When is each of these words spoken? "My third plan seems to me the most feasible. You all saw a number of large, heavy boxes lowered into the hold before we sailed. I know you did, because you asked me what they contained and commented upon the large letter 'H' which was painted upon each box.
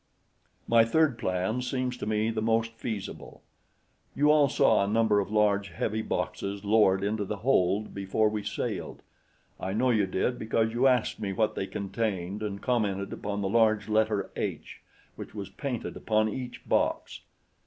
"My 0.67 0.83
third 0.83 1.19
plan 1.19 1.61
seems 1.61 1.95
to 1.97 2.07
me 2.07 2.31
the 2.31 2.41
most 2.41 2.71
feasible. 2.71 3.43
You 4.15 4.31
all 4.31 4.49
saw 4.49 4.83
a 4.83 4.87
number 4.87 5.19
of 5.19 5.29
large, 5.29 5.67
heavy 5.69 6.01
boxes 6.01 6.65
lowered 6.65 7.03
into 7.03 7.23
the 7.23 7.35
hold 7.45 7.93
before 7.93 8.27
we 8.27 8.41
sailed. 8.41 9.03
I 9.59 9.73
know 9.73 9.91
you 9.91 10.07
did, 10.07 10.39
because 10.39 10.73
you 10.73 10.87
asked 10.87 11.19
me 11.19 11.33
what 11.33 11.53
they 11.53 11.67
contained 11.67 12.41
and 12.41 12.63
commented 12.63 13.13
upon 13.13 13.43
the 13.43 13.47
large 13.47 13.87
letter 13.89 14.31
'H' 14.35 14.81
which 15.17 15.35
was 15.35 15.49
painted 15.51 15.95
upon 15.95 16.29
each 16.29 16.67
box. 16.67 17.19